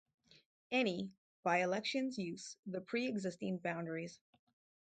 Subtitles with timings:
[0.71, 1.11] Any
[1.43, 4.19] by-elections use the pre-existing boundaries.